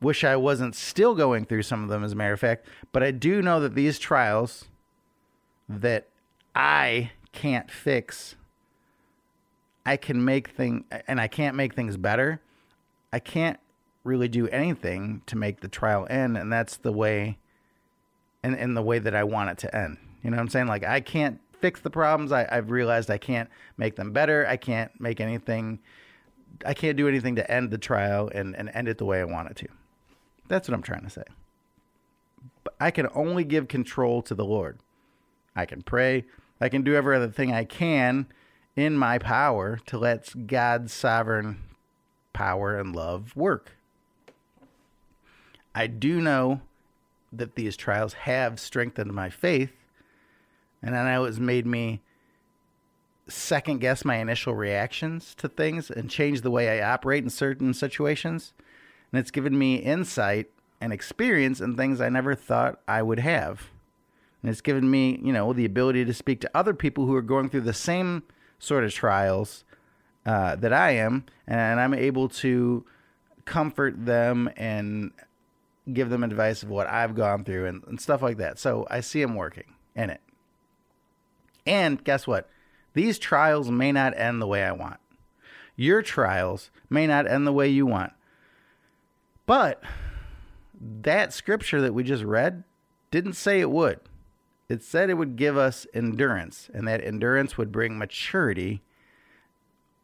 Wish 0.00 0.24
I 0.24 0.36
wasn't 0.36 0.74
still 0.74 1.14
going 1.14 1.44
through 1.44 1.62
some 1.62 1.82
of 1.82 1.88
them, 1.88 2.04
as 2.04 2.12
a 2.12 2.16
matter 2.16 2.32
of 2.32 2.40
fact. 2.40 2.66
But 2.92 3.02
I 3.02 3.10
do 3.10 3.42
know 3.42 3.60
that 3.60 3.74
these 3.74 3.98
trials 3.98 4.66
that 5.68 6.08
I 6.54 7.12
can't 7.32 7.70
fix, 7.70 8.36
I 9.84 9.96
can 9.96 10.24
make 10.24 10.48
things, 10.48 10.84
and 11.06 11.20
I 11.20 11.28
can't 11.28 11.56
make 11.56 11.74
things 11.74 11.96
better. 11.96 12.40
I 13.12 13.18
can't 13.18 13.58
really 14.04 14.28
do 14.28 14.48
anything 14.48 15.22
to 15.26 15.36
make 15.36 15.60
the 15.60 15.68
trial 15.68 16.06
end, 16.08 16.38
and 16.38 16.52
that's 16.52 16.76
the 16.76 16.92
way, 16.92 17.38
and, 18.42 18.56
and 18.56 18.76
the 18.76 18.82
way 18.82 18.98
that 18.98 19.14
I 19.14 19.24
want 19.24 19.50
it 19.50 19.58
to 19.58 19.76
end. 19.76 19.98
You 20.22 20.30
know 20.30 20.36
what 20.36 20.42
I'm 20.42 20.48
saying? 20.48 20.66
Like 20.66 20.84
I 20.84 21.00
can't 21.00 21.40
fix 21.60 21.80
the 21.80 21.90
problems. 21.90 22.32
I, 22.32 22.46
I've 22.50 22.70
realized 22.70 23.10
I 23.10 23.18
can't 23.18 23.48
make 23.76 23.96
them 23.96 24.12
better. 24.12 24.46
I 24.46 24.56
can't 24.56 24.90
make 25.00 25.20
anything. 25.20 25.78
I 26.64 26.74
can't 26.74 26.96
do 26.96 27.08
anything 27.08 27.36
to 27.36 27.50
end 27.50 27.70
the 27.70 27.78
trial 27.78 28.30
and, 28.34 28.56
and 28.56 28.70
end 28.72 28.88
it 28.88 28.98
the 28.98 29.04
way 29.04 29.20
I 29.20 29.24
want 29.24 29.50
it 29.50 29.56
to. 29.58 29.68
That's 30.48 30.68
what 30.68 30.74
I'm 30.74 30.82
trying 30.82 31.04
to 31.04 31.10
say. 31.10 31.24
But 32.64 32.74
I 32.80 32.90
can 32.90 33.08
only 33.14 33.44
give 33.44 33.68
control 33.68 34.22
to 34.22 34.34
the 34.34 34.44
Lord. 34.44 34.78
I 35.54 35.66
can 35.66 35.82
pray. 35.82 36.24
I 36.60 36.68
can 36.68 36.82
do 36.82 36.94
every 36.94 37.16
other 37.16 37.30
thing 37.30 37.52
I 37.52 37.64
can 37.64 38.26
in 38.76 38.96
my 38.96 39.18
power 39.18 39.80
to 39.86 39.98
let 39.98 40.46
God's 40.46 40.92
sovereign 40.92 41.62
power 42.32 42.78
and 42.78 42.94
love 42.94 43.34
work. 43.34 43.72
I 45.74 45.86
do 45.86 46.20
know 46.20 46.60
that 47.32 47.54
these 47.54 47.76
trials 47.76 48.12
have 48.12 48.60
strengthened 48.60 49.12
my 49.12 49.30
faith 49.30 49.72
and 50.86 50.96
I 50.96 51.12
know 51.12 51.24
it's 51.24 51.40
made 51.40 51.66
me 51.66 52.00
second 53.28 53.80
guess 53.80 54.04
my 54.04 54.16
initial 54.16 54.54
reactions 54.54 55.34
to 55.34 55.48
things 55.48 55.90
and 55.90 56.08
change 56.08 56.42
the 56.42 56.50
way 56.50 56.80
I 56.80 56.92
operate 56.92 57.24
in 57.24 57.30
certain 57.30 57.74
situations. 57.74 58.52
And 59.10 59.18
it's 59.18 59.32
given 59.32 59.58
me 59.58 59.76
insight 59.76 60.48
and 60.80 60.92
experience 60.92 61.60
in 61.60 61.76
things 61.76 62.00
I 62.00 62.08
never 62.08 62.36
thought 62.36 62.80
I 62.86 63.02
would 63.02 63.18
have. 63.18 63.70
And 64.42 64.50
it's 64.50 64.60
given 64.60 64.88
me, 64.88 65.18
you 65.24 65.32
know, 65.32 65.52
the 65.52 65.64
ability 65.64 66.04
to 66.04 66.14
speak 66.14 66.40
to 66.42 66.50
other 66.54 66.72
people 66.72 67.06
who 67.06 67.16
are 67.16 67.22
going 67.22 67.48
through 67.48 67.62
the 67.62 67.72
same 67.72 68.22
sort 68.60 68.84
of 68.84 68.92
trials 68.92 69.64
uh, 70.24 70.54
that 70.56 70.72
I 70.72 70.92
am, 70.92 71.24
and 71.48 71.80
I'm 71.80 71.94
able 71.94 72.28
to 72.28 72.84
comfort 73.44 74.06
them 74.06 74.50
and 74.56 75.10
give 75.92 76.10
them 76.10 76.22
advice 76.22 76.62
of 76.62 76.68
what 76.68 76.86
I've 76.86 77.14
gone 77.14 77.44
through 77.44 77.66
and, 77.66 77.82
and 77.88 78.00
stuff 78.00 78.22
like 78.22 78.36
that. 78.38 78.58
So 78.58 78.86
I 78.88 79.00
see 79.00 79.20
them 79.20 79.34
working 79.34 79.74
in 79.94 80.10
it. 80.10 80.20
And 81.66 82.02
guess 82.04 82.26
what? 82.26 82.48
These 82.94 83.18
trials 83.18 83.70
may 83.70 83.92
not 83.92 84.16
end 84.16 84.40
the 84.40 84.46
way 84.46 84.64
I 84.64 84.72
want. 84.72 84.98
Your 85.74 86.00
trials 86.00 86.70
may 86.88 87.06
not 87.06 87.26
end 87.26 87.46
the 87.46 87.52
way 87.52 87.68
you 87.68 87.84
want. 87.84 88.12
But 89.44 89.82
that 90.80 91.32
scripture 91.32 91.80
that 91.82 91.94
we 91.94 92.02
just 92.02 92.24
read 92.24 92.64
didn't 93.10 93.34
say 93.34 93.60
it 93.60 93.70
would. 93.70 94.00
It 94.68 94.82
said 94.82 95.10
it 95.10 95.14
would 95.14 95.36
give 95.36 95.56
us 95.56 95.86
endurance, 95.94 96.68
and 96.74 96.88
that 96.88 97.04
endurance 97.04 97.56
would 97.56 97.70
bring 97.70 97.98
maturity, 97.98 98.82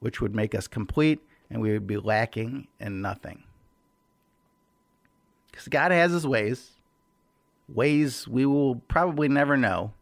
which 0.00 0.20
would 0.20 0.34
make 0.34 0.54
us 0.54 0.68
complete, 0.68 1.20
and 1.50 1.60
we 1.60 1.72
would 1.72 1.86
be 1.86 1.96
lacking 1.96 2.68
in 2.78 3.02
nothing. 3.02 3.42
Because 5.50 5.66
God 5.68 5.90
has 5.90 6.12
his 6.12 6.26
ways, 6.26 6.72
ways 7.68 8.28
we 8.28 8.46
will 8.46 8.76
probably 8.76 9.28
never 9.28 9.56
know 9.56 9.92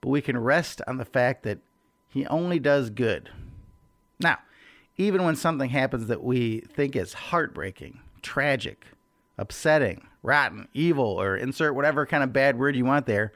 but 0.00 0.10
we 0.10 0.20
can 0.20 0.38
rest 0.38 0.80
on 0.86 0.96
the 0.96 1.04
fact 1.04 1.42
that 1.42 1.58
He 2.08 2.26
only 2.26 2.58
does 2.58 2.90
good. 2.90 3.30
Now, 4.18 4.38
even 4.96 5.24
when 5.24 5.36
something 5.36 5.70
happens 5.70 6.08
that 6.08 6.22
we 6.22 6.60
think 6.60 6.96
is 6.96 7.12
heartbreaking, 7.14 8.00
tragic, 8.22 8.86
upsetting, 9.38 10.06
rotten, 10.22 10.68
evil, 10.74 11.20
or 11.20 11.36
insert 11.36 11.74
whatever 11.74 12.04
kind 12.06 12.22
of 12.22 12.32
bad 12.32 12.58
word 12.58 12.76
you 12.76 12.84
want 12.84 13.06
there, 13.06 13.32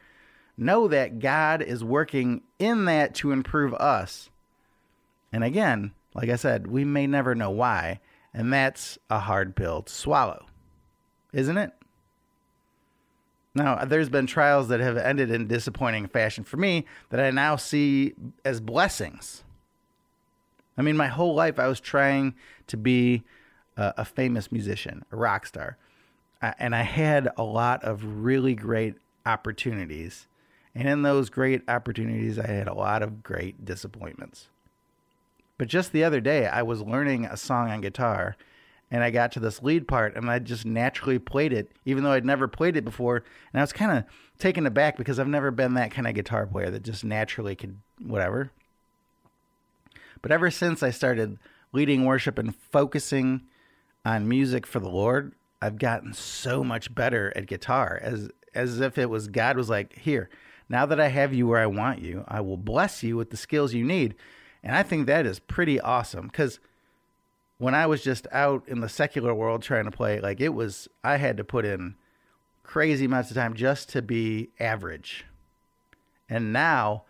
know 0.57 0.89
that 0.89 1.19
God 1.19 1.63
is 1.63 1.83
working 1.83 2.43
in 2.59 2.85
that 2.85 3.15
to 3.17 3.33
improve 3.33 3.75
us. 3.75 4.29
And 5.33 5.43
again, 5.43 5.93
like 6.15 6.29
I 6.29 6.37
said, 6.37 6.67
we 6.67 6.85
may 6.85 7.07
never 7.07 7.35
know 7.35 7.51
why, 7.51 8.01
and 8.33 8.53
that's 8.53 8.99
a 9.11 9.19
hard 9.21 9.57
pill 9.57 9.83
to 9.83 9.93
swallow, 9.93 10.47
isn't 11.33 11.59
it? 11.59 11.73
Now, 13.55 13.85
there's 13.85 14.09
been 14.09 14.27
trials 14.27 14.69
that 14.69 14.81
have 14.81 14.97
ended 14.97 15.31
in 15.31 15.47
disappointing 15.47 16.09
fashion 16.09 16.43
for 16.43 16.57
me 16.57 16.87
that 17.11 17.21
I 17.21 17.31
now 17.31 17.57
see 17.57 18.15
as 18.45 18.61
blessings. 18.61 19.45
I 20.77 20.83
mean, 20.83 20.97
my 20.97 21.07
whole 21.07 21.35
life 21.35 21.61
I 21.61 21.69
was 21.69 21.79
trying 21.79 22.35
to 22.67 22.77
be 22.77 23.23
a, 23.77 23.95
a 23.99 24.05
famous 24.05 24.51
musician, 24.51 25.05
a 25.13 25.17
rock 25.17 25.47
star. 25.47 25.77
Uh, 26.43 26.53
and 26.59 26.75
I 26.75 26.83
had 26.83 27.29
a 27.37 27.45
lot 27.45 27.85
of 27.85 28.05
really 28.05 28.57
great 28.57 28.97
opportunities. 29.25 30.27
And 30.75 30.89
in 30.89 31.03
those 31.03 31.31
great 31.31 31.63
opportunities, 31.69 32.41
I 32.41 32.49
had 32.49 32.67
a 32.67 32.75
lot 32.75 33.03
of 33.03 33.23
great 33.23 33.65
disappointments. 33.65 34.49
But 35.59 35.69
just 35.69 35.93
the 35.93 36.03
other 36.03 36.21
day, 36.21 36.49
I 36.49 36.63
was 36.63 36.83
learning 36.83 37.27
a 37.27 37.37
song 37.37 37.71
on 37.71 37.81
guitar 37.81 38.37
and 38.91 39.03
I 39.03 39.11
got 39.11 39.33
to 39.33 39.41
this 39.41 39.63
lead 39.63 39.89
part 39.89 40.17
and 40.17 40.31
I 40.31 40.39
just 40.39 40.65
naturally 40.65 41.19
played 41.19 41.53
it, 41.53 41.73
even 41.85 42.05
though 42.05 42.13
I'd 42.13 42.25
never 42.25 42.47
played 42.47 42.77
it 42.77 42.85
before. 42.85 43.25
And 43.53 43.61
I 43.61 43.63
was 43.63 43.73
kind 43.73 43.99
of 43.99 44.05
taken 44.39 44.67
aback 44.67 44.97
because 44.97 45.19
I've 45.19 45.29
never 45.29 45.51
been 45.51 45.75
that 45.75 45.91
kind 45.91 46.07
of 46.07 46.15
guitar 46.15 46.47
player 46.47 46.71
that 46.71 46.83
just 46.83 47.05
naturally 47.05 47.57
could 47.57 47.79
whatever. 48.01 48.51
But 50.23 50.33
ever 50.33 50.51
since 50.51 50.83
I 50.83 50.91
started 50.91 51.39
leading 51.73 52.05
worship 52.05 52.39
and 52.39 52.55
focusing 52.57 53.43
on 54.05 54.29
music 54.29 54.67
for 54.67 54.81
the 54.81 54.89
Lord, 54.89 55.33
I've 55.61 55.79
gotten 55.79 56.13
so 56.13 56.63
much 56.63 56.95
better 56.95 57.33
at 57.37 57.47
guitar 57.47 57.99
as 58.03 58.29
as 58.55 58.81
if 58.81 58.97
it 58.97 59.11
was 59.11 59.29
God 59.29 59.57
was 59.57 59.69
like, 59.69 59.99
"Here, 59.99 60.31
now 60.69 60.87
that 60.87 61.01
I 61.01 61.09
have 61.09 61.35
you 61.35 61.47
where 61.47 61.61
I 61.61 61.67
want 61.67 62.01
you, 62.01 62.25
I 62.29 62.41
will 62.41 62.57
bless 62.57 63.03
you 63.03 63.17
with 63.17 63.31
the 63.31 63.37
skills 63.37 63.75
you 63.75 63.85
need." 63.85 64.15
And 64.63 64.77
I 64.77 64.83
think 64.83 65.07
that 65.07 65.27
is 65.27 65.41
pretty 65.41 65.81
awesome 65.81 66.31
cuz 66.31 66.61
when 67.59 67.75
I 67.75 67.87
was 67.87 68.03
just 68.03 68.27
out 68.33 68.65
in 68.69 68.81
the 68.81 68.89
secular 68.89 69.35
world 69.35 69.63
trying 69.63 69.85
to 69.85 69.91
play, 69.91 70.21
like 70.21 70.41
it 70.41 70.55
was, 70.55 70.89
I 71.03 71.17
had 71.17 71.37
to 71.37 71.45
put 71.45 71.65
in 71.65 71.97
crazy 72.63 73.05
amounts 73.05 73.31
of 73.31 73.37
time 73.37 73.55
just 73.55 73.89
to 73.91 74.03
be 74.03 74.51
average. 74.59 75.25
And 76.29 76.53
now, 76.53 77.05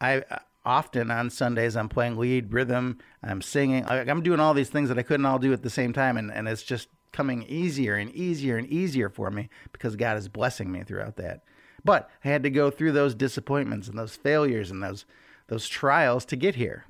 I 0.00 0.18
uh, 0.30 0.38
often 0.64 1.10
on 1.10 1.30
Sundays 1.30 1.76
I'm 1.76 1.88
playing 1.88 2.16
lead 2.16 2.52
rhythm, 2.52 2.98
I'm 3.22 3.42
singing, 3.42 3.84
I'm 3.86 4.22
doing 4.22 4.40
all 4.40 4.54
these 4.54 4.70
things 4.70 4.88
that 4.88 4.98
I 4.98 5.02
couldn't 5.02 5.26
all 5.26 5.38
do 5.38 5.52
at 5.52 5.62
the 5.62 5.70
same 5.70 5.92
time, 5.92 6.16
and, 6.16 6.32
and 6.32 6.46
it's 6.46 6.62
just 6.62 6.88
coming 7.12 7.42
easier 7.44 7.94
and 7.94 8.10
easier 8.14 8.56
and 8.56 8.66
easier 8.68 9.08
for 9.08 9.30
me 9.30 9.48
because 9.72 9.96
God 9.96 10.16
is 10.16 10.28
blessing 10.28 10.70
me 10.70 10.82
throughout 10.82 11.16
that. 11.16 11.42
But 11.84 12.10
I 12.24 12.28
had 12.28 12.42
to 12.42 12.50
go 12.50 12.70
through 12.70 12.92
those 12.92 13.14
disappointments 13.14 13.88
and 13.88 13.98
those 13.98 14.14
failures 14.14 14.70
and 14.70 14.82
those 14.82 15.04
those 15.46 15.66
trials 15.66 16.26
to 16.26 16.36
get 16.36 16.56
here. 16.56 16.84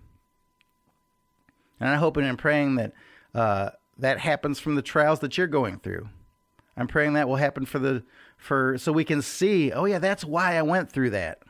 And 1.80 1.88
I'm 1.88 1.98
hoping 1.98 2.24
and 2.24 2.38
praying 2.38 2.76
that 2.76 2.92
uh, 3.34 3.70
that 3.98 4.18
happens 4.18 4.58
from 4.58 4.74
the 4.74 4.82
trials 4.82 5.20
that 5.20 5.36
you're 5.36 5.46
going 5.46 5.78
through. 5.78 6.08
I'm 6.76 6.86
praying 6.86 7.14
that 7.14 7.28
will 7.28 7.36
happen 7.36 7.66
for 7.66 7.78
the 7.78 8.04
for 8.36 8.78
so 8.78 8.92
we 8.92 9.04
can 9.04 9.20
see, 9.20 9.72
oh 9.72 9.84
yeah, 9.84 9.98
that's 9.98 10.24
why 10.24 10.56
I 10.56 10.62
went 10.62 10.90
through 10.90 11.10
that. 11.10 11.42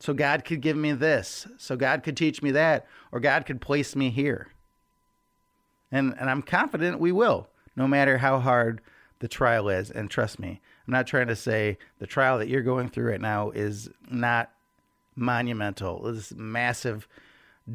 So 0.00 0.14
God 0.14 0.44
could 0.44 0.60
give 0.60 0.76
me 0.76 0.92
this. 0.92 1.46
So 1.58 1.76
God 1.76 2.02
could 2.02 2.16
teach 2.16 2.42
me 2.42 2.50
that 2.52 2.86
or 3.12 3.20
God 3.20 3.46
could 3.46 3.60
place 3.60 3.96
me 3.96 4.10
here. 4.10 4.48
And, 5.90 6.14
and 6.18 6.30
I'm 6.30 6.42
confident 6.42 7.00
we 7.00 7.12
will, 7.12 7.48
no 7.74 7.88
matter 7.88 8.18
how 8.18 8.38
hard 8.38 8.80
the 9.18 9.28
trial 9.28 9.68
is. 9.68 9.90
And 9.90 10.10
trust 10.10 10.38
me, 10.38 10.60
I'm 10.86 10.92
not 10.92 11.06
trying 11.06 11.28
to 11.28 11.36
say 11.36 11.78
the 11.98 12.06
trial 12.06 12.38
that 12.38 12.48
you're 12.48 12.62
going 12.62 12.88
through 12.88 13.10
right 13.10 13.20
now 13.20 13.50
is 13.50 13.90
not 14.08 14.50
monumental. 15.16 16.02
This 16.02 16.32
massive 16.32 17.08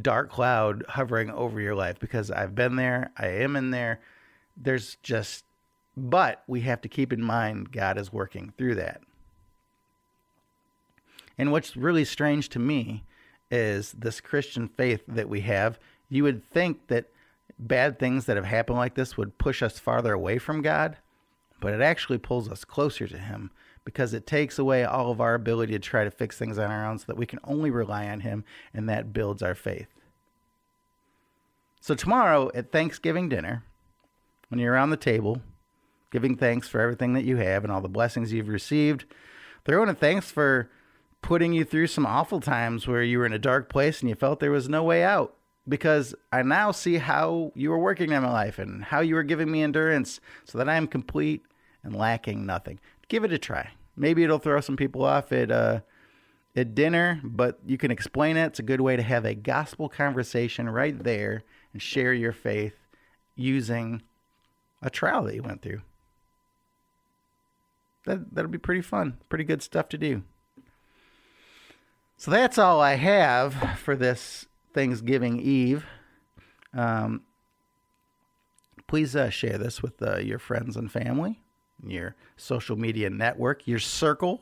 dark 0.01 0.29
cloud 0.29 0.83
hovering 0.89 1.29
over 1.29 1.59
your 1.61 1.75
life 1.75 1.99
because 1.99 2.31
I've 2.31 2.55
been 2.55 2.75
there, 2.75 3.11
I 3.17 3.27
am 3.27 3.55
in 3.55 3.71
there. 3.71 3.99
There's 4.57 4.97
just, 5.03 5.45
but 5.95 6.43
we 6.47 6.61
have 6.61 6.81
to 6.81 6.89
keep 6.89 7.13
in 7.13 7.21
mind 7.21 7.71
God 7.71 7.97
is 7.97 8.11
working 8.11 8.53
through 8.57 8.75
that. 8.75 9.01
And 11.37 11.51
what's 11.51 11.75
really 11.75 12.05
strange 12.05 12.49
to 12.49 12.59
me 12.59 13.03
is 13.49 13.91
this 13.91 14.21
Christian 14.21 14.67
faith 14.67 15.03
that 15.07 15.29
we 15.29 15.41
have. 15.41 15.79
You 16.09 16.23
would 16.23 16.43
think 16.43 16.87
that 16.87 17.09
bad 17.59 17.99
things 17.99 18.25
that 18.25 18.35
have 18.35 18.45
happened 18.45 18.77
like 18.77 18.95
this 18.95 19.17
would 19.17 19.37
push 19.37 19.61
us 19.61 19.79
farther 19.79 20.13
away 20.13 20.37
from 20.37 20.61
God, 20.61 20.97
but 21.59 21.73
it 21.73 21.81
actually 21.81 22.17
pulls 22.17 22.49
us 22.49 22.65
closer 22.65 23.07
to 23.07 23.17
Him 23.17 23.51
because 23.85 24.13
it 24.13 24.25
takes 24.25 24.57
away 24.57 24.83
all 24.83 25.11
of 25.11 25.19
our 25.19 25.33
ability 25.33 25.73
to 25.73 25.79
try 25.79 26.03
to 26.03 26.11
fix 26.11 26.37
things 26.37 26.57
on 26.57 26.71
our 26.71 26.85
own 26.85 26.99
so 26.99 27.05
that 27.07 27.17
we 27.17 27.25
can 27.25 27.39
only 27.43 27.69
rely 27.69 28.07
on 28.07 28.21
Him, 28.21 28.43
and 28.73 28.87
that 28.89 29.13
builds 29.13 29.41
our 29.41 29.55
faith. 29.55 29.87
So, 31.81 31.95
tomorrow 31.95 32.49
at 32.55 32.71
Thanksgiving 32.71 33.27
dinner, 33.27 33.63
when 34.47 34.59
you're 34.59 34.73
around 34.73 34.91
the 34.91 34.97
table, 34.97 35.41
giving 36.11 36.37
thanks 36.37 36.67
for 36.67 36.79
everything 36.79 37.13
that 37.13 37.25
you 37.25 37.37
have 37.37 37.63
and 37.63 37.73
all 37.73 37.81
the 37.81 37.89
blessings 37.89 38.31
you've 38.31 38.47
received, 38.47 39.05
throwing 39.65 39.89
a 39.89 39.93
thanks 39.93 40.31
for 40.31 40.69
putting 41.21 41.53
you 41.53 41.65
through 41.65 41.87
some 41.87 42.05
awful 42.05 42.39
times 42.39 42.87
where 42.87 43.01
you 43.01 43.17
were 43.17 43.25
in 43.25 43.33
a 43.33 43.39
dark 43.39 43.69
place 43.69 44.01
and 44.01 44.09
you 44.09 44.15
felt 44.15 44.39
there 44.39 44.51
was 44.51 44.69
no 44.69 44.83
way 44.83 45.03
out 45.03 45.35
because 45.67 46.13
I 46.31 46.43
now 46.43 46.71
see 46.71 46.97
how 46.97 47.51
you 47.55 47.69
were 47.69 47.79
working 47.79 48.11
in 48.11 48.21
my 48.21 48.31
life 48.31 48.59
and 48.59 48.83
how 48.83 48.99
you 48.99 49.15
were 49.15 49.23
giving 49.23 49.49
me 49.49 49.63
endurance 49.63 50.19
so 50.43 50.57
that 50.57 50.69
I 50.69 50.75
am 50.75 50.87
complete 50.87 51.43
and 51.83 51.95
lacking 51.95 52.45
nothing. 52.45 52.79
Give 53.07 53.23
it 53.23 53.33
a 53.33 53.37
try. 53.37 53.71
Maybe 53.95 54.23
it'll 54.23 54.39
throw 54.39 54.59
some 54.61 54.77
people 54.77 55.03
off 55.03 55.31
at 55.31 55.51
uh, 55.51 55.81
at 56.55 56.75
dinner, 56.75 57.19
but 57.23 57.59
you 57.65 57.77
can 57.77 57.91
explain 57.91 58.37
it. 58.37 58.45
It's 58.47 58.59
a 58.59 58.63
good 58.63 58.81
way 58.81 58.95
to 58.95 59.03
have 59.03 59.25
a 59.25 59.35
gospel 59.35 59.89
conversation 59.89 60.69
right 60.69 61.03
there 61.03 61.43
and 61.73 61.81
share 61.81 62.13
your 62.13 62.31
faith 62.31 62.75
using 63.35 64.01
a 64.81 64.89
trial 64.89 65.23
that 65.23 65.35
you 65.35 65.43
went 65.43 65.61
through. 65.61 65.81
That 68.05 68.33
that'll 68.33 68.51
be 68.51 68.57
pretty 68.57 68.81
fun. 68.81 69.17
Pretty 69.29 69.43
good 69.43 69.61
stuff 69.61 69.89
to 69.89 69.97
do. 69.97 70.23
So 72.17 72.31
that's 72.31 72.57
all 72.57 72.79
I 72.79 72.95
have 72.95 73.79
for 73.79 73.95
this 73.95 74.45
Thanksgiving 74.73 75.39
Eve. 75.39 75.85
Um, 76.73 77.23
please 78.87 79.15
uh, 79.15 79.29
share 79.29 79.57
this 79.57 79.81
with 79.81 80.01
uh, 80.01 80.17
your 80.17 80.39
friends 80.39 80.75
and 80.77 80.91
family, 80.91 81.41
your 81.85 82.15
social 82.37 82.75
media 82.75 83.09
network, 83.09 83.67
your 83.67 83.79
circle, 83.79 84.41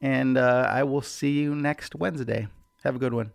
and 0.00 0.36
uh, 0.38 0.66
I 0.68 0.82
will 0.84 1.02
see 1.02 1.32
you 1.32 1.54
next 1.54 1.94
Wednesday. 1.94 2.48
Have 2.84 2.96
a 2.96 2.98
good 2.98 3.14
one. 3.14 3.32